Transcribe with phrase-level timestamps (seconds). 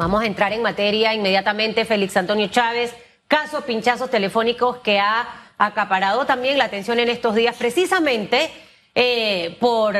[0.00, 1.84] Vamos a entrar en materia inmediatamente.
[1.84, 2.94] Félix Antonio Chávez,
[3.26, 5.26] caso pinchazos telefónicos que ha
[5.58, 8.48] acaparado también la atención en estos días, precisamente
[8.94, 9.96] eh, por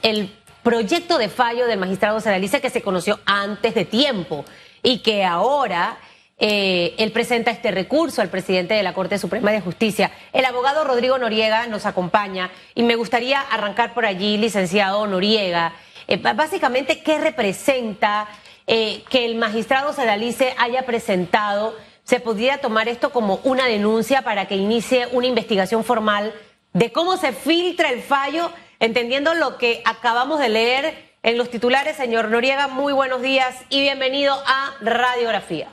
[0.00, 4.46] el proyecto de fallo del magistrado Sedalice que se conoció antes de tiempo
[4.82, 5.98] y que ahora
[6.38, 10.12] eh, él presenta este recurso al presidente de la Corte Suprema de Justicia.
[10.32, 15.74] El abogado Rodrigo Noriega nos acompaña y me gustaría arrancar por allí, licenciado Noriega.
[16.06, 18.26] Eh, básicamente, ¿qué representa
[18.68, 21.74] eh, que el magistrado Sedalice haya presentado,
[22.04, 26.34] se podría tomar esto como una denuncia para que inicie una investigación formal
[26.74, 31.96] de cómo se filtra el fallo, entendiendo lo que acabamos de leer en los titulares.
[31.96, 35.68] Señor Noriega, muy buenos días y bienvenido a Radiografía.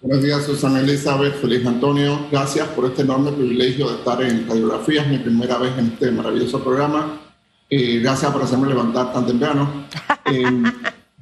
[0.00, 2.26] Buenos días, Susana Elizabeth, Feliz Antonio.
[2.32, 5.02] Gracias por este enorme privilegio de estar en Radiografía.
[5.02, 7.20] Es mi primera vez en este maravilloso programa.
[7.70, 9.86] Eh, gracias por hacerme levantar tan temprano.
[10.28, 10.42] Eh,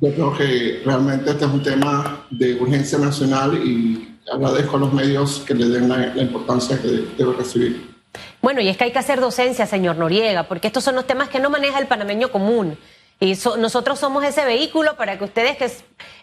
[0.01, 4.93] yo creo que realmente este es un tema de urgencia nacional y agradezco a los
[4.93, 7.95] medios que le den la, importancia que debe recibir.
[8.43, 11.29] Bueno, y es que hay que hacer docencia, señor Noriega, porque estos son los temas
[11.29, 12.77] que no maneja el panameño común.
[13.21, 15.71] Y nosotros somos ese vehículo para que ustedes, que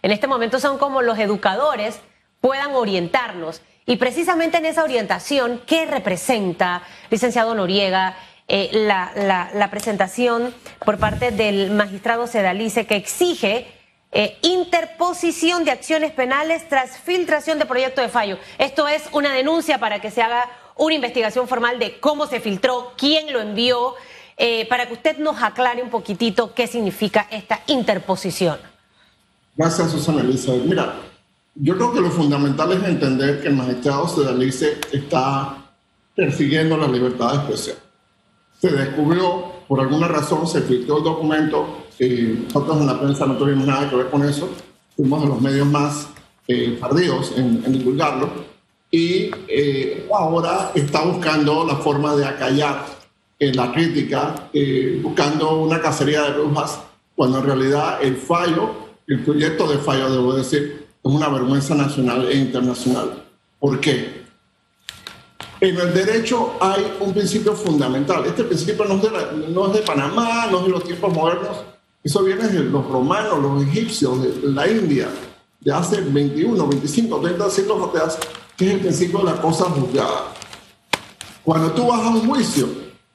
[0.02, 2.00] en este momento son como los educadores,
[2.42, 3.62] puedan orientarnos.
[3.86, 8.16] Y precisamente en esa orientación, ¿qué representa, licenciado Noriega,
[8.54, 13.66] eh, la, presentación por parte del magistrado Sedalice que exige
[14.12, 18.38] eh, interposición de acciones penales tras filtración de proyecto de fallo.
[18.58, 22.92] Esto es una denuncia para que se haga una investigación formal de cómo se filtró,
[22.98, 23.94] quién lo envió,
[24.36, 28.60] eh, para que usted nos aclare un poquitito qué significa esta interposición.
[29.56, 30.66] Gracias, Susana Elizabeth.
[30.66, 30.96] Mira,
[31.56, 35.72] yo creo que lo fundamental es entender que el magistrado Sedalice está
[36.14, 37.91] persiguiendo la libertad de expresión
[38.62, 41.86] se descubrió, por alguna razón, se filtró el documento.
[42.00, 44.50] y nosotros en la prensa no tuvimos nada que ver con eso.
[44.96, 46.08] Fuimos de los medios más
[46.48, 48.30] eh, tardíos en, divulgarlo.
[48.92, 52.86] Y eh, ahora está buscando la forma de acallar
[53.40, 56.80] eh, la crítica, eh, buscando una cacería de brujas,
[57.16, 58.76] cuando en realidad el fallo,
[59.08, 63.24] el proyecto de fallo, debo decir, es una vergüenza nacional e internacional.
[63.60, 64.21] ¿Por qué?
[65.62, 68.26] En el derecho hay un principio fundamental.
[68.26, 71.56] Este principio no es, de Panamá, no es de los tiempos modernos.
[72.04, 75.08] Eso viene de los romanos, los egipcios, de la India,
[75.60, 78.18] de hace 21, 25, 30 siglos atrás,
[78.58, 80.34] que es el principio de la cosa juzgada.
[81.44, 82.68] Cuando tú vas a un juicio,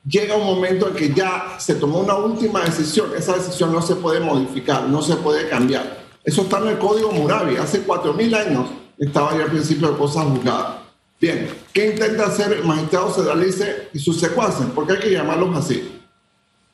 [0.09, 3.11] llega un momento en que ya se tomó una última decisión.
[3.19, 6.07] Esa decisión no se puede modificar, no se puede cambiar.
[6.23, 7.57] Eso está en el Código Murabi.
[7.57, 8.69] Hace 4.000 años
[8.99, 10.86] estaba ya el principio de cosas juzgadas.
[11.19, 14.67] Bien, ¿qué intenta hacer el magistrado Sedalice y sus secuaces?
[14.75, 16.03] Porque hay que llamarlos así.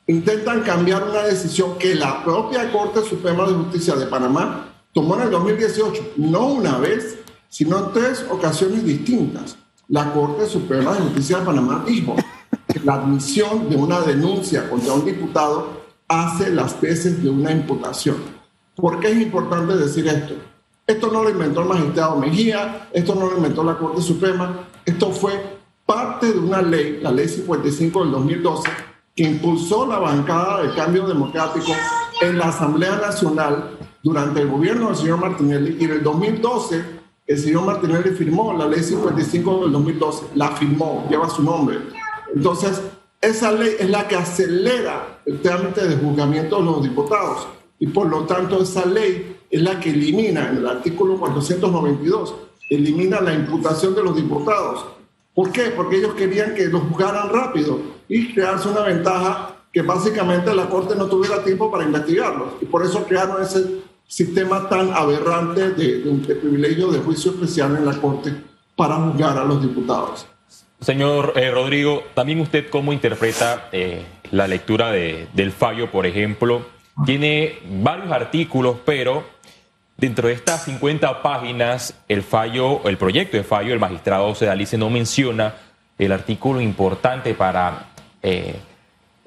[0.05, 5.21] Intentan cambiar una decisión que la propia Corte Suprema de Justicia de Panamá tomó en
[5.21, 9.55] el 2018, no una vez, sino en tres ocasiones distintas.
[9.87, 12.17] La Corte Suprema de Justicia de Panamá dijo
[12.67, 18.17] que la admisión de una denuncia contra un diputado hace las veces de una imputación.
[18.75, 20.35] ¿Por qué es importante decir esto?
[20.85, 25.11] Esto no lo inventó el magistrado Mejía, esto no lo inventó la Corte Suprema, esto
[25.11, 25.31] fue
[25.85, 28.69] parte de una ley, la ley 55 del 2012,
[29.15, 31.71] que impulsó la bancada del cambio democrático
[32.21, 37.37] en la Asamblea Nacional durante el gobierno del señor Martinelli y en el 2012 el
[37.39, 41.77] señor Martinelli firmó la ley 55 del 2012, la firmó, lleva su nombre.
[42.35, 42.81] Entonces,
[43.21, 47.47] esa ley es la que acelera el trámite de juzgamiento de los diputados
[47.79, 52.33] y por lo tanto esa ley es la que elimina, en el artículo 492,
[52.71, 54.83] elimina la imputación de los diputados.
[55.31, 55.65] ¿Por qué?
[55.75, 60.95] Porque ellos querían que los juzgaran rápido y crearse una ventaja que básicamente la Corte
[60.95, 62.53] no tuviera tiempo para investigarlos.
[62.61, 67.85] Y por eso crearon ese sistema tan aberrante de, de, privilegio de juicio especial en
[67.85, 68.33] la Corte
[68.75, 70.25] para juzgar a los diputados.
[70.79, 76.65] Señor eh, Rodrigo, también usted cómo interpreta eh, la lectura de, del fallo, por ejemplo.
[77.05, 79.33] Tiene varios artículos, pero
[80.03, 84.89] Dentro de estas 50 páginas, el fallo, el proyecto de fallo, el magistrado Sedalice no
[84.89, 85.53] menciona
[85.97, 87.85] el artículo importante para
[88.21, 88.57] eh,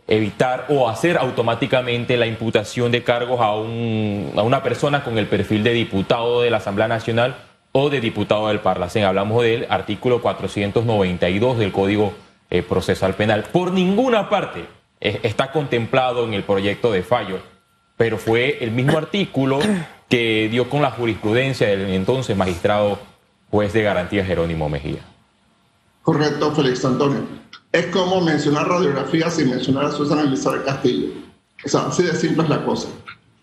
[0.07, 5.73] evitar o hacer automáticamente la imputación de cargos a, una persona con el perfil de
[5.73, 7.37] diputado de la Asamblea Nacional
[7.73, 9.05] o de diputado del Parlacén.
[9.05, 12.13] Hablamos del artículo 492 del Código
[12.51, 13.45] eh, Procesal Penal.
[13.45, 14.67] Por ninguna parte
[15.01, 17.39] eh, está contemplado en el proyecto de fallo,
[17.97, 19.59] pero fue el mismo artículo
[20.09, 22.99] que dio con la jurisprudencia del entonces magistrado
[23.51, 25.01] juez de garantía Jerónimo Mejía.
[26.03, 27.21] Correcto, Félix Antonio.
[27.73, 31.09] Es como mencionar radiografía sin mencionar a Susana Elizabeth Castillo.
[31.65, 32.89] O sea, así de simple es la cosa.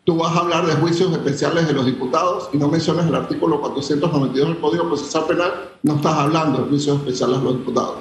[0.05, 3.59] tú vas a hablar de juicios especiales de los diputados y no mencionas el artículo
[3.61, 5.51] 492 del Código Procesal Penal,
[5.81, 7.95] no estás hablando de juicios especiales de los diputados.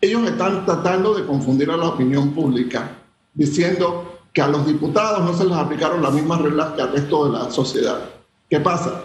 [0.00, 2.96] Ellos están tratando de confundir a la opinión pública,
[3.34, 7.26] diciendo que a los diputados no se les aplicaron las mismas reglas que al resto
[7.26, 8.00] de la sociedad.
[8.48, 9.04] ¿Qué pasa?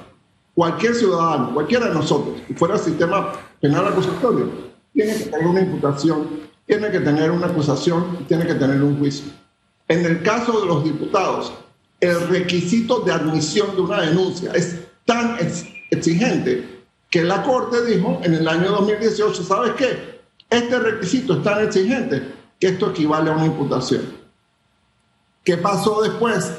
[0.53, 4.49] Cualquier ciudadano, cualquiera de nosotros, si fuera el sistema penal acusatorio,
[4.93, 6.27] tiene que tener una imputación,
[6.65, 9.31] tiene que tener una acusación tiene que tener un juicio.
[9.87, 11.53] En el caso de los diputados,
[11.99, 15.37] el requisito de admisión de una denuncia es tan
[15.91, 20.21] exigente que la Corte dijo en el año 2018, ¿sabes qué?
[20.49, 22.23] Este requisito es tan exigente
[22.59, 24.01] que esto equivale a una imputación.
[25.45, 26.51] ¿Qué pasó después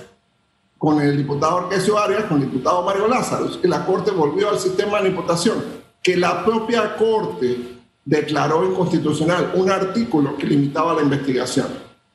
[0.79, 3.61] con el diputado Arquesio Arias, con el diputado Mario Lázaro?
[3.61, 5.57] Que la Corte volvió al sistema de imputación,
[6.01, 11.67] que la propia Corte declaró inconstitucional un artículo que limitaba la investigación.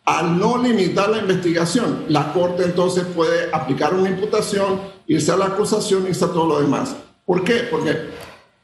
[0.06, 5.47] Al no limitar la investigación, la Corte entonces puede aplicar una imputación, irse a la
[5.47, 6.95] acusación irse a todo lo demás.
[7.25, 7.67] ¿Por qué?
[7.69, 8.12] Porque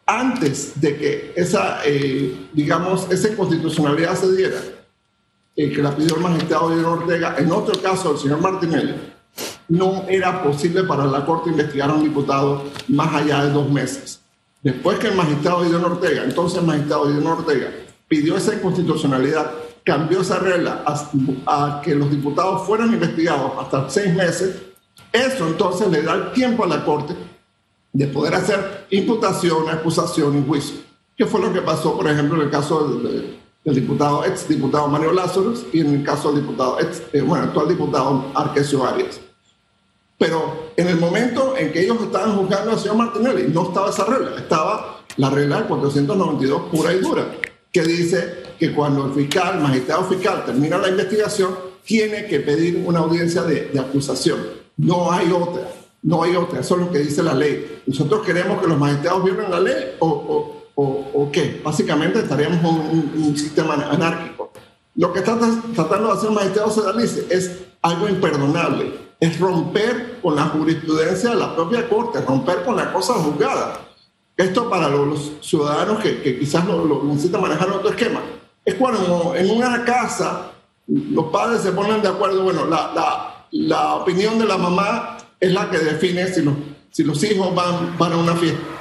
[0.05, 4.61] antes de que esa, eh, digamos, esa inconstitucionalidad se diera,
[5.57, 8.95] eh, que la pidió el magistrado Diego Ortega, en otro caso el señor Martinelli,
[9.67, 14.21] no era posible para la Corte investigar a un diputado más allá de dos meses.
[14.61, 17.69] Después que el magistrado Diego Ortega, entonces el magistrado Diego Ortega,
[18.07, 19.51] pidió esa inconstitucionalidad
[19.87, 20.83] cambió esa regla
[21.45, 24.61] a, que los diputados fueran investigados hasta seis meses,
[25.13, 27.15] eso entonces le da el tiempo a la Corte
[27.93, 30.75] de poder hacer imputación, acusación y juicio.
[31.15, 33.01] ¿Qué fue lo que pasó, por ejemplo, en el caso
[33.67, 37.45] del, diputado, ex diputado Mario Lázaro y en el caso del diputado, ex, eh, bueno,
[37.45, 39.19] actual diputado Arquesio Arias?
[40.17, 44.05] Pero en el momento en que ellos estaban juzgando al señor Martinelli, no estaba esa
[44.05, 47.27] regla, estaba la regla del 492 pura y dura,
[47.71, 52.83] que dice que cuando el fiscal, el magistrado fiscal termina la investigación, tiene que pedir
[52.85, 54.39] una audiencia de, acusación.
[54.77, 55.69] No hay otra,
[56.03, 57.81] no hay otra, eso es lo que dice la ley.
[57.85, 60.56] Nosotros queremos que los magistrados violen la ley o,
[61.31, 61.61] qué.
[61.63, 64.51] Básicamente estaríamos en un, sistema anárquico.
[64.95, 65.37] Lo que está
[65.75, 67.51] tratando de hacer el magistrado Sedalice es
[67.81, 73.13] algo imperdonable, es romper con la jurisprudencia de la propia Corte, romper con la cosa
[73.13, 73.81] juzgada.
[74.35, 78.21] Esto para los, ciudadanos que, que quizás lo, lo necesitan manejar otro esquema
[78.67, 80.51] es cuando en una casa
[80.87, 85.77] los padres se ponen de acuerdo, bueno, la, opinión de la mamá es la que
[85.77, 88.76] define si los, hijos van a una fiesta.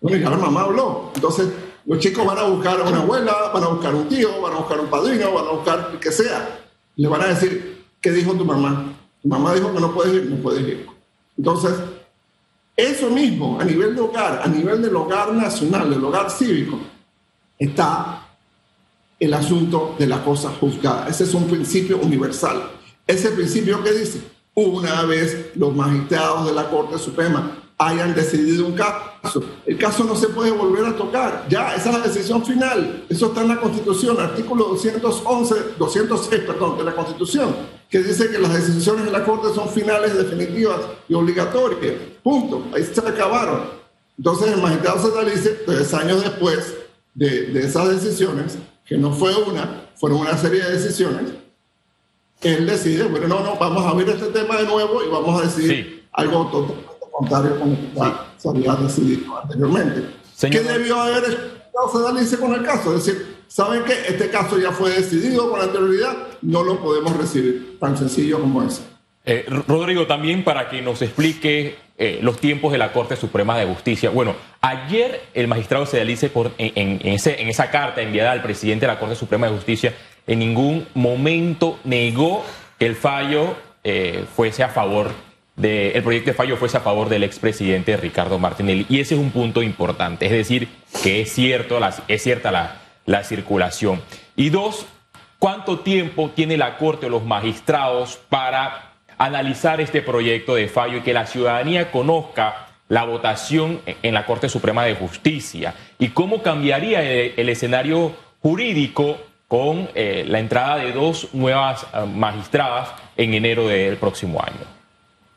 [0.00, 1.10] Bueno, ya la mamá habló.
[1.14, 1.48] Entonces,
[1.86, 4.56] los chicos van a buscar a una abuela, van a buscar un tío, van a
[4.56, 6.66] buscar un padrino, van a buscar el que sea.
[6.96, 8.92] Le van a decir, ¿qué dijo tu mamá?
[9.22, 10.86] Tu mamá dijo que no puedes ir, no puedes ir.
[11.38, 11.74] Entonces,
[12.76, 16.78] eso mismo, a nivel de hogar, a nivel del hogar nacional, del hogar cívico,
[17.58, 18.26] está
[19.18, 21.08] el asunto de la cosa juzgada.
[21.08, 22.70] Ese es un principio universal.
[23.06, 24.20] Ese principio que dice,
[24.54, 30.16] una vez los magistrados de la Corte Suprema hayan decidido un caso, el caso no
[30.16, 31.46] se puede volver a tocar.
[31.48, 33.04] Ya, esa es la decisión final.
[33.08, 37.54] Eso está en la Constitución, artículo 211, 206, perdón, de la Constitución,
[37.90, 41.94] que dice que las decisiones de la Corte son finales, definitivas y obligatorias.
[42.22, 42.64] Punto.
[42.74, 43.62] Ahí se acabaron.
[44.16, 46.74] Entonces el magistrado se dice, tres años después
[47.14, 48.56] de, de esas decisiones,
[48.86, 51.32] que no fue una, fueron una serie de decisiones,
[52.40, 55.44] él decide, bueno, no, no, vamos a ver este tema de nuevo y vamos a
[55.44, 60.10] decidir algo totalmente contrario con lo que se había decidido anteriormente.
[60.40, 62.94] ¿Qué debió haber hecho con el caso?
[62.94, 66.16] Es decir, ¿saben que este caso ya fue decidido con anterioridad?
[66.42, 68.82] No lo podemos recibir, tan sencillo como eso.
[69.24, 73.66] Eh, Rodrigo, también para que nos explique eh, los tiempos de la Corte Suprema de
[73.66, 74.10] Justicia.
[74.10, 79.00] Bueno, ayer el magistrado Sedalice, en, en, en esa carta enviada al presidente de la
[79.00, 79.94] Corte Suprema de Justicia,
[80.26, 82.44] en ningún momento negó
[82.78, 85.10] que el fallo eh, fuese a favor
[85.62, 88.86] el proyecto de fallo fuese a favor del expresidente Ricardo Martinelli.
[88.88, 90.68] Y ese es un punto importante, es decir,
[91.02, 94.02] que es, cierto, es cierta la, la circulación.
[94.34, 94.86] Y dos,
[95.38, 101.00] ¿cuánto tiempo tiene la Corte o los magistrados para analizar este proyecto de fallo y
[101.02, 107.02] que la ciudadanía conozca la votación en la Corte Suprema de Justicia y cómo cambiaría
[107.02, 109.16] el, escenario jurídico
[109.48, 114.75] con eh, la entrada de dos nuevas eh, magistradas en enero del próximo año.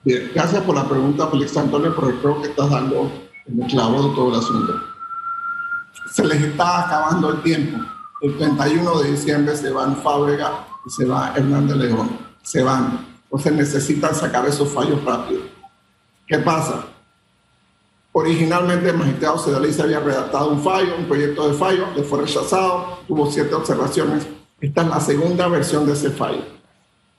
[0.04, 3.12] Bien, gracias por la pregunta, Félix Antonio, porque creo que estás dando
[3.46, 4.74] el clavo de todo el asunto.
[6.12, 7.78] Se les está acabando el tiempo.
[8.22, 12.18] El 31 de diciembre se van Fábrega y se va Hernández León.
[12.42, 13.06] Se van.
[13.24, 15.42] Entonces necesitan sacar esos fallos rápido.
[16.26, 16.86] ¿Qué pasa?
[18.14, 23.00] Originalmente el magistrado Sedalice había redactado un fallo, un proyecto de fallo, le fue rechazado,
[23.08, 24.28] tuvo siete observaciones.
[24.62, 26.59] Esta es la segunda versión de ese fallo.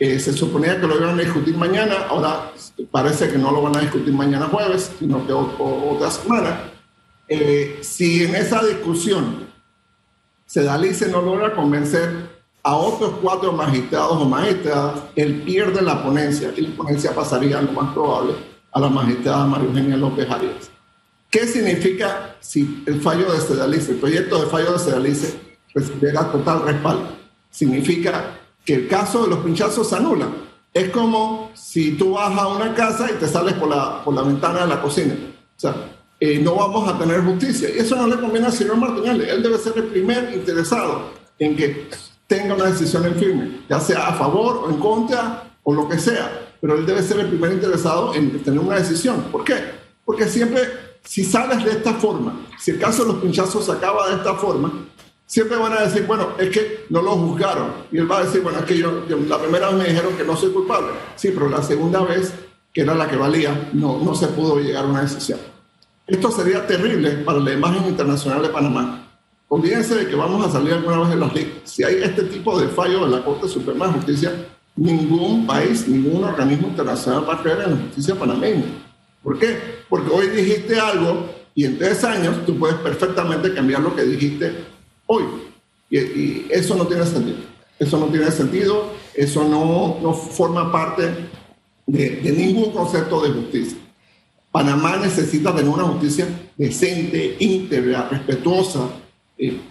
[0.03, 2.53] Eh, se suponía que lo iban a discutir mañana, ahora
[2.91, 6.71] parece que no lo van a discutir mañana jueves, sino que otra semana.
[7.29, 9.47] Eh, si en esa discusión
[10.47, 12.31] Sedalice no logra convencer
[12.63, 17.73] a otros cuatro magistrados o magistradas, él pierde la ponencia y la ponencia pasaría, lo
[17.73, 18.33] más probable,
[18.73, 20.71] a la magistrada María Eugenia López Arias.
[21.31, 25.39] ¿Qué significa si el fallo de Sedalice, el proyecto de fallo de Sedalice,
[25.75, 27.07] recibiera total respaldo?
[27.51, 30.29] Significa que el caso de los pinchazos se anula.
[30.73, 34.23] Es como si tú vas a una casa y te sales por la, por la
[34.23, 35.15] ventana de la cocina.
[35.15, 35.75] O sea,
[36.21, 37.71] eh, no vamos a tener justicia.
[37.75, 39.29] Y eso no le conviene al señor Martinelli.
[39.29, 41.89] Él debe ser el primer interesado en que
[42.27, 45.99] tenga una decisión en firme, ya sea a favor o en contra o lo que
[45.99, 46.49] sea.
[46.61, 49.23] Pero él debe ser el primer interesado en tener una decisión.
[49.33, 49.55] ¿Por qué?
[50.05, 50.63] Porque siempre,
[51.03, 54.35] si sales de esta forma, si el caso de los pinchazos se acaba de esta
[54.35, 54.73] forma,
[55.31, 57.69] siempre van a decir, bueno, es que no lo juzgaron.
[57.93, 60.25] Y él va a decir, bueno, es que yo, la primera vez me dijeron que
[60.25, 60.89] no soy culpable.
[61.15, 62.35] Sí, pero la segunda vez,
[62.75, 65.39] que era la que valía, no, no se pudo llegar a una decisión.
[66.09, 69.07] Esto sería terrible para la imagen internacional de Panamá.
[69.47, 71.53] Olvídense de que vamos a salir alguna vez de las leyes.
[71.63, 74.33] Si hay este tipo de fallo en la Corte Suprema de Justicia,
[74.75, 78.65] ningún país, ningún organismo internacional va a creer en la justicia panameña.
[79.23, 79.85] ¿Por qué?
[79.89, 84.80] Porque hoy dijiste algo y en tres años tú puedes perfectamente cambiar lo que dijiste
[85.11, 85.25] hoy.
[85.91, 87.39] Y, eso no tiene sentido.
[87.79, 91.31] Eso no tiene sentido, eso no, no forma parte
[91.87, 93.79] de, ningún concepto de justicia.
[94.53, 96.27] Panamá necesita tener una justicia
[96.57, 98.81] decente, íntegra, respetuosa.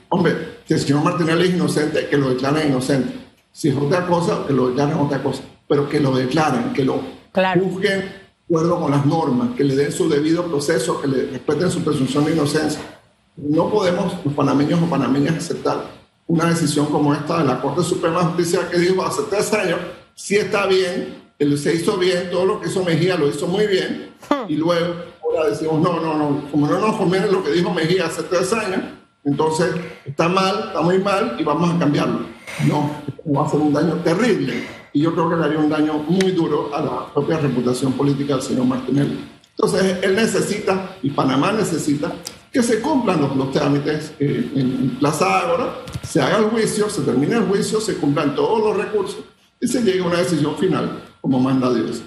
[0.09, 0.33] hombre,
[0.65, 3.13] si el señor Martinelli es inocente, que lo declaren inocente.
[3.51, 5.43] Si es otra cosa, que lo declaren otra cosa.
[5.67, 7.01] Pero que lo declaren, que lo
[7.33, 11.69] juzguen de acuerdo con las normas, que le den su debido proceso, que le respeten
[11.69, 12.98] su presunción de inocencia
[13.41, 18.19] no podemos, los panameños o panameñas, aceptar una decisión como esta de la Corte Suprema
[18.19, 19.79] de Justicia que dijo hace tres años,
[20.13, 21.15] si está bien,
[21.57, 24.11] se hizo bien, todo lo que hizo Mejía lo hizo muy bien,
[24.47, 28.05] y luego ahora decimos, no, no, no, como no nos conviene lo que dijo Mejía
[28.05, 28.81] hace tres años,
[29.23, 29.71] entonces
[30.05, 32.21] está mal, está muy mal y vamos a cambiarlo.
[32.67, 32.89] No,
[33.35, 36.31] va a hacer un daño terrible y yo creo que le haría un daño muy
[36.31, 39.19] duro a la propia reputación política del señor Martinelli.
[39.51, 42.11] Entonces él necesita, y Panamá necesita,
[42.51, 47.35] que se cumplan los, trámites eh, en Plaza Ágora, se haga el juicio, se termine
[47.35, 49.23] el juicio, se cumplan todos los recursos
[49.59, 52.01] y se llegue a una decisión final como manda Dios.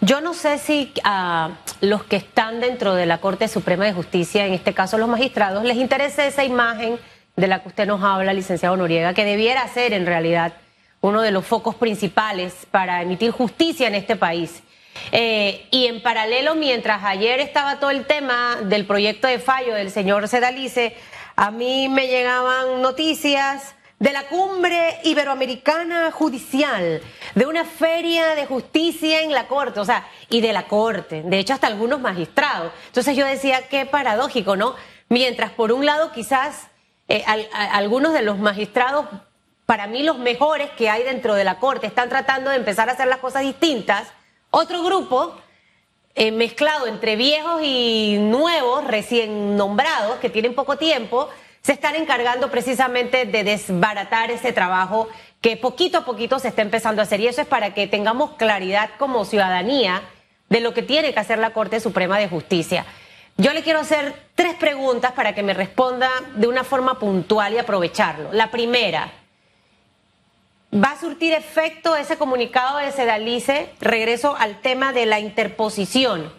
[0.00, 1.50] Yo no sé si a
[1.80, 5.64] los que están dentro de la Corte Suprema de Justicia, en este caso los magistrados,
[5.64, 6.98] les interesa esa imagen
[7.36, 10.54] de la que usted nos habla, licenciado Noriega, que debiera ser en realidad
[11.00, 14.62] uno de los focos principales para emitir justicia en este país.
[15.12, 19.90] Eh, y en paralelo, mientras ayer estaba todo el tema del proyecto de fallo del
[19.90, 20.96] señor Sedalice,
[21.36, 27.00] a mí me llegaban noticias de la cumbre iberoamericana judicial,
[27.34, 31.38] de una feria de justicia en la corte, o sea, y de la corte, de
[31.38, 32.72] hecho hasta algunos magistrados.
[32.88, 34.74] Entonces yo decía, qué paradójico, ¿no?
[35.08, 36.68] Mientras por un lado quizás
[37.08, 39.06] eh, algunos de los magistrados,
[39.64, 42.92] para mí los mejores que hay dentro de la corte, están tratando de empezar a
[42.92, 44.08] hacer las cosas distintas,
[44.56, 45.34] otro grupo,
[46.14, 51.28] eh, mezclado entre viejos y nuevos, recién nombrados, que tienen poco tiempo,
[51.60, 55.08] se están encargando precisamente de desbaratar ese trabajo
[55.42, 57.20] que poquito a poquito se está empezando a hacer.
[57.20, 60.02] Y eso es para que tengamos claridad como ciudadanía
[60.48, 62.86] de lo que tiene que hacer la Corte Suprema de Justicia.
[63.36, 67.58] Yo le quiero hacer tres preguntas para que me responda de una forma puntual y
[67.58, 68.32] aprovecharlo.
[68.32, 69.12] La primera,
[70.74, 73.70] ¿Va a surtir efecto ese comunicado de Sedalice?
[73.80, 76.32] Regreso al tema de la interposición.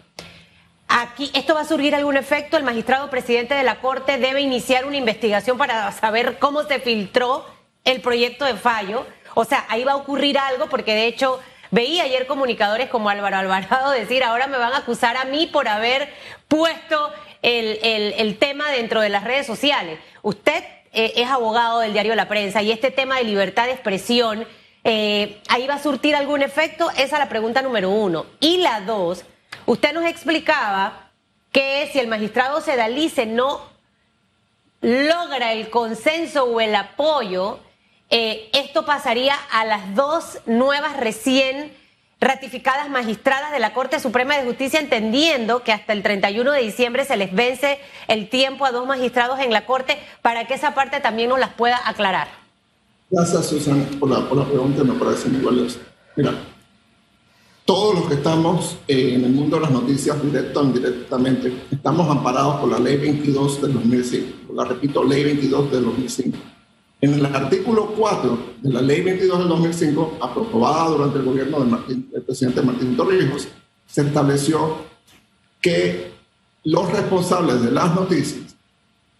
[0.86, 2.56] Aquí, ¿esto va a surgir algún efecto?
[2.56, 7.46] El magistrado presidente de la Corte debe iniciar una investigación para saber cómo se filtró
[7.84, 9.06] el proyecto de fallo.
[9.34, 13.38] O sea, ahí va a ocurrir algo porque de hecho veía ayer comunicadores como Álvaro
[13.38, 16.12] Alvarado decir, ahora me van a acusar a mí por haber
[16.48, 19.98] puesto el, el tema dentro de las redes sociales.
[20.22, 24.46] Usted eh, es abogado del diario La Prensa y este tema de libertad de expresión,
[24.84, 26.90] eh, ¿ahí va a surtir algún efecto?
[26.90, 28.26] Esa es la pregunta número uno.
[28.40, 29.24] Y la dos,
[29.66, 31.10] usted nos explicaba
[31.52, 33.60] que si el magistrado Sedalice no
[34.80, 37.60] logra el consenso o el apoyo,
[38.10, 41.76] eh, esto pasaría a las dos nuevas recién
[42.20, 47.04] ratificadas magistradas de la Corte Suprema de Justicia, entendiendo que hasta el 31 de diciembre
[47.04, 51.00] se les vence el tiempo a dos magistrados en la Corte para que esa parte
[51.00, 52.28] también nos las pueda aclarar.
[53.10, 55.78] Gracias, Susana, por la, pregunta, me parece muy valiosa.
[56.16, 56.32] Mira,
[57.64, 62.08] todos los que estamos eh, en el mundo de las noticias, directo o indirectamente, estamos
[62.10, 64.52] amparados por la Ley 22 del 2005.
[64.54, 66.38] La repito, Ley 22 del 2005.
[67.00, 72.24] En el artículo 4 de la ley 22 del 2005, aprobada durante el gobierno del,
[72.24, 73.46] presidente Martín Torrijos,
[73.86, 74.78] se estableció
[75.60, 76.10] que
[76.64, 78.56] los responsables de las noticias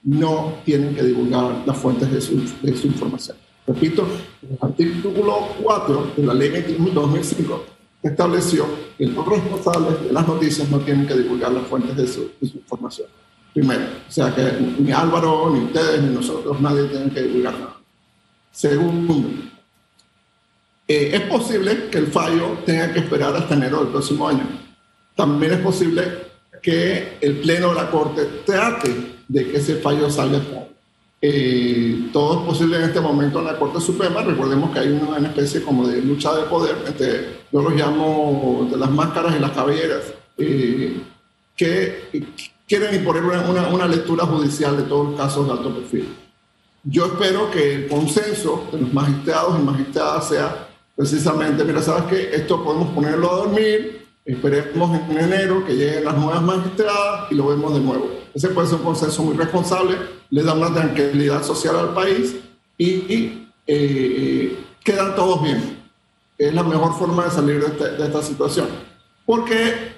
[0.03, 3.37] no tienen que divulgar las fuentes de su, de información.
[3.65, 4.09] Repito,
[4.43, 7.65] el artículo 4 de la ley 22 del 2005
[8.03, 8.67] estableció
[8.97, 12.57] que los responsables de las noticias no tienen que divulgar las fuentes de de su
[12.57, 13.07] información
[13.53, 13.85] primero.
[14.09, 14.43] O sea que
[14.79, 17.77] ni Álvaro, ni ustedes, ni nosotros, nadie tiene que divulgar nada.
[18.51, 19.15] Segundo,
[20.87, 24.47] eh, es posible que el fallo tenga que esperar hasta enero del próximo año.
[25.15, 26.03] También es posible
[26.63, 30.41] que el Pleno de la Corte trate de que ese fallo salga
[31.21, 34.23] eh, todo es posible en este momento en la Corte Suprema.
[34.23, 38.77] Recordemos que hay una, especie como de lucha de poder entre, yo los llamo de
[38.77, 41.01] las máscaras y las cabelleras, eh,
[41.57, 42.09] que
[42.69, 46.15] quieren imponer una, una, lectura judicial de todos los casos de alto perfil.
[46.85, 52.37] Yo espero que el consenso de los magistrados y magistradas sea precisamente, mira, ¿sabes qué?
[52.37, 57.49] Esto podemos ponerlo a dormir, esperemos en enero que lleguen las nuevas magistradas y lo
[57.49, 58.11] vemos de nuevo.
[58.35, 59.97] Ese puede ser un consenso muy responsable,
[60.31, 62.37] le da una tranquilidad social al país
[62.77, 65.79] y, eh, quedan todos bien.
[66.37, 68.69] Es la mejor forma de salir de, de esta situación.
[69.27, 69.97] Porque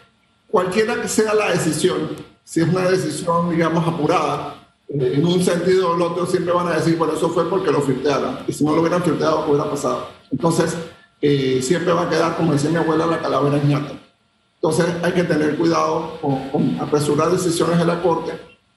[0.49, 4.57] cualquiera que sea la decisión, si es una decisión, digamos, apurada,
[4.89, 7.71] eh, en un sentido o el otro, siempre van a decir, bueno, eso fue porque
[7.71, 8.41] lo filtraron.
[8.49, 10.09] Y si no lo hubieran filtrado, ¿qué hubiera pasado?
[10.33, 10.77] Entonces,
[11.23, 13.93] eh, siempre va a quedar, como decía mi abuela, la calavera ñata.
[14.57, 18.33] Entonces, hay que tener cuidado con, apresurar decisiones de la Corte.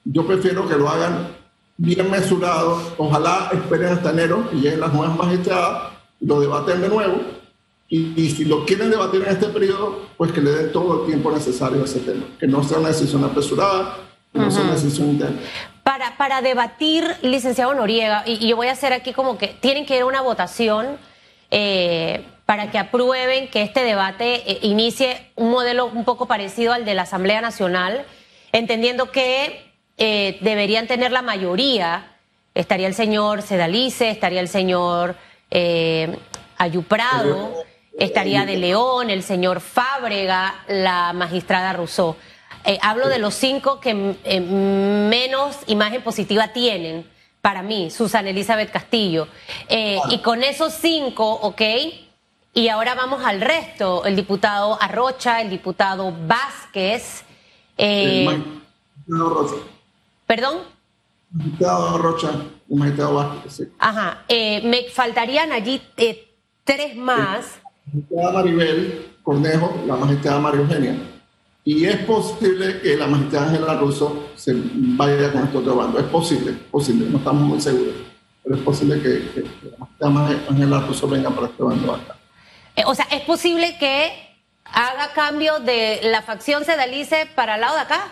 [0.06, 1.30] Yo prefiero que lo hagan
[1.76, 2.80] bien mesurado.
[3.00, 7.43] Ojalá esperen hasta enero y lleguen las nuevas magistradas, lo debaten de nuevo
[7.90, 11.32] y, si lo quieren debatir en este periodo, pues que le den todo el tiempo
[11.32, 13.98] necesario a ese tema, que no sea una decisión apresurada,
[14.32, 15.38] que no sea una decisión interna.
[15.84, 19.96] Para, para debatir, licenciado Noriega, y, yo voy a hacer aquí como que tienen que
[19.96, 20.98] ir a una votación
[21.52, 26.86] eh, para que aprueben que este debate eh, inicie un modelo un poco parecido al
[26.86, 28.06] de la Asamblea Nacional,
[28.52, 32.18] entendiendo que eh, deberían tener la mayoría.
[32.56, 35.16] Estaría el señor Sedalice, estaría el señor
[36.58, 37.66] Ayuprado
[37.98, 42.16] estaría de León, el señor Fábrega, la magistrada Rousseau.
[42.66, 47.06] Eh, hablo de los cinco que eh, menos imagen positiva tienen
[47.42, 49.28] para mí, Susana Elizabeth Castillo.
[49.68, 51.62] Eh, y con esos cinco, ok,
[52.54, 57.26] y ahora vamos al resto, el diputado Arrocha, el diputado Vázquez.
[60.26, 60.60] ¿Perdón?
[61.30, 62.30] Diputado Arrocha,
[62.70, 63.64] el magistrado Vázquez, sí.
[63.78, 65.82] Ajá, me faltarían allí
[66.64, 70.96] tres más magistrada Maribel Cornejo, la magistrada María Eugenia.
[71.66, 75.98] Y es posible que la magistrada Ángela Russo se vaya con este otro bando.
[75.98, 77.94] Es posible, posible, no estamos muy seguros.
[78.44, 79.46] Pero es posible que,
[80.00, 82.18] la magistrada Ángela Russo venga para este bando acá.
[82.76, 84.12] Eh, o sea, ¿es posible que
[84.66, 88.08] haga cambio de la facción Sedalice para el lado de acá?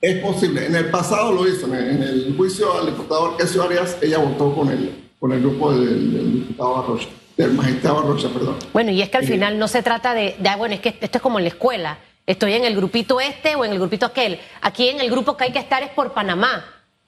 [0.00, 0.66] Es posible.
[0.66, 1.66] En el pasado lo hizo.
[1.66, 6.12] En el, juicio al diputado Arquesio Arias, ella votó con el, con el grupo del,
[6.12, 8.56] del diputado Arroyo del magistrado Rocha, perdón.
[8.72, 10.96] Bueno, y es que al final no se trata de, de, ah, bueno, es que
[11.00, 11.98] esto es como en la escuela.
[12.26, 14.40] Estoy en el grupito este o en el grupito aquel.
[14.62, 16.64] Aquí en el grupo que hay que estar es por Panamá,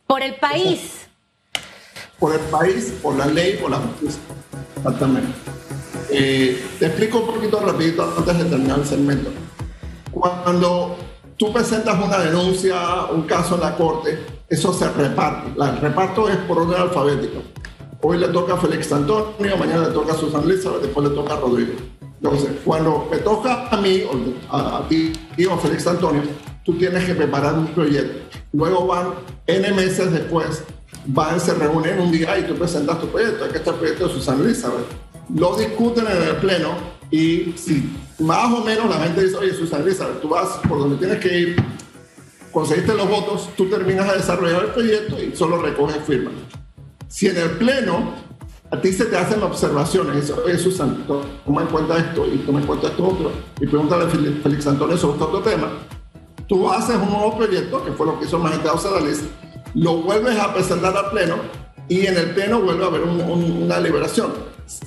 [0.07, 1.07] por el país.
[2.19, 4.21] Por el país, por la ley, por la justicia.
[4.77, 5.33] Exactamente.
[6.11, 9.31] Eh, te explico un poquito rapidito antes de terminar el segmento.
[10.11, 10.97] Cuando
[11.37, 15.51] tú presentas una denuncia, un caso en la corte, eso se reparte.
[15.61, 17.43] El reparto es por orden alfabético.
[18.09, 21.35] Hoy le toca a Félix Antonio, mañana le toca a Susan Elizabeth, después le toca
[21.35, 21.73] a Rodrigo.
[22.23, 25.12] Entonces, cuando me toca a mí, o a, ti,
[25.45, 26.23] o a Félix Antonio,
[26.64, 28.37] tú tienes que preparar un proyecto.
[28.53, 29.09] Luego van
[29.49, 30.62] N meses después,
[31.07, 33.45] van, se reúnen un día y tú presentas tu proyecto.
[33.45, 34.87] Aquí está el proyecto de Susan Elizabeth.
[35.35, 36.77] Lo discuten en el pleno
[37.11, 40.95] y si más o menos la gente dice, oye, Susan Elizabeth, tú vas por donde
[40.95, 41.57] tienes que ir,
[42.53, 46.35] conseguiste los votos, tú terminas de desarrollar el proyecto y solo recoges firmas.
[47.09, 48.14] Si en el Pleno
[48.71, 52.61] a ti se te hacen observaciones, eso, eso Santo, toma en cuenta esto y toma
[52.61, 55.69] en cuenta esto otro, y pregúntale a Félix Antonio sobre este otro tema,
[56.49, 59.23] tú haces un nuevo proyecto, que fue lo que hizo el magistrado Sedaliz,
[59.75, 61.37] lo vuelves a presentar al Pleno
[61.88, 64.33] y en el Pleno vuelve a haber una liberación.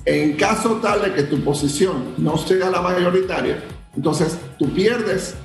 [0.04, 3.64] En caso tal de que tu posición no sea la mayoritaria,
[3.96, 5.36] entonces tú pierdes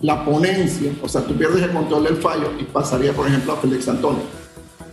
[0.00, 3.56] la ponencia, o sea, tú pierdes el control del fallo y pasaría, por ejemplo, a
[3.56, 4.22] Félix Antonio.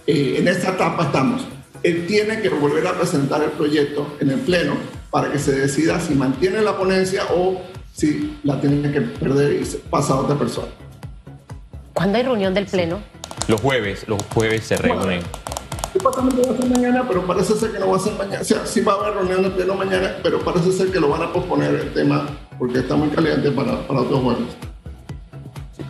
[0.05, 1.43] Eh, en esta etapa estamos.
[1.81, 4.73] Él tiene que volver a presentar el proyecto en el Pleno
[5.09, 7.61] para que se decida si mantiene la ponencia o
[7.93, 10.67] si la tiene que perder y pasa a otra persona.
[11.93, 12.99] ¿Cuándo hay reunión del Pleno?
[13.47, 15.21] Los jueves, los jueves se reúnen.
[15.21, 15.23] Bueno,
[15.93, 18.41] supuestamente va a ser mañana, pero parece ser que no va a ser mañana.
[18.41, 21.09] O sea, sí va a haber reunión de pleno mañana, pero parece ser que lo
[21.09, 24.72] van a posponer el tema porque está muy caliente para, para otros jueves.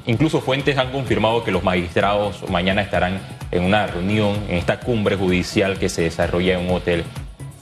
[0.05, 5.15] Incluso fuentes han confirmado que los magistrados mañana estarán en una reunión en esta cumbre
[5.15, 7.05] judicial que se desarrolla en un hotel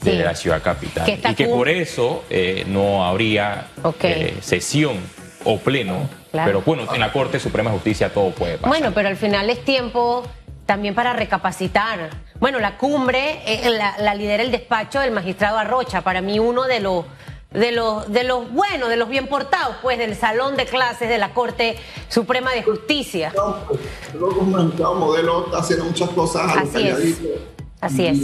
[0.00, 1.08] de la ciudad capital.
[1.08, 3.66] Y que por eso eh, no habría
[4.02, 4.96] eh, sesión
[5.44, 6.08] o pleno.
[6.32, 6.46] Claro.
[6.46, 8.68] Pero bueno, en la Corte Suprema de Justicia todo puede pasar.
[8.68, 10.24] Bueno, pero al final es tiempo
[10.66, 12.10] también para recapacitar.
[12.40, 16.64] Bueno, la cumbre eh, la, la lidera el despacho del magistrado Arrocha, para mí uno
[16.64, 17.04] de los
[17.52, 21.18] de los de los buenos, de los bien portados, pues del salón de clases de
[21.18, 21.76] la Corte
[22.08, 23.32] Suprema de Justicia.
[24.14, 27.18] Luego un magistrado modelo haciendo muchas cosas a Así es.
[27.80, 28.18] Así es.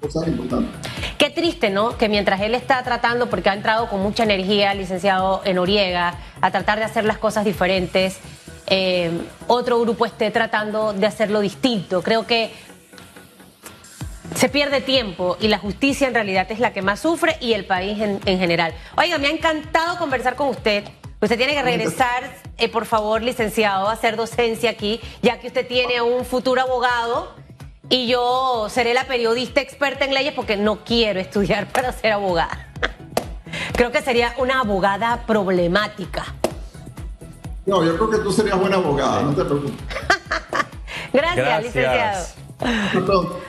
[0.00, 0.70] Cosas importantes.
[1.18, 1.96] Qué triste, ¿no?
[1.96, 6.50] Que mientras él está tratando, porque ha entrado con mucha energía, licenciado en Noriega, a
[6.50, 8.18] tratar de hacer las cosas diferentes,
[8.66, 9.10] eh,
[9.46, 12.02] otro grupo esté tratando de hacerlo distinto.
[12.02, 12.52] Creo que
[14.36, 17.64] se pierde tiempo y la justicia en realidad es la que más sufre y el
[17.64, 18.74] país en, en general.
[18.96, 20.84] Oiga, me ha encantado conversar con usted.
[21.20, 25.66] Usted tiene que regresar, eh, por favor, licenciado, a hacer docencia aquí, ya que usted
[25.66, 27.34] tiene un futuro abogado
[27.88, 32.68] y yo seré la periodista experta en leyes porque no quiero estudiar para ser abogada.
[33.74, 36.26] Creo que sería una abogada problemática.
[37.64, 39.72] No, yo creo que tú serías buena abogada, no te preocupes.
[41.12, 41.64] Gracias, Gracias.
[41.64, 42.45] licenciado.
[42.58, 43.40] Pronto.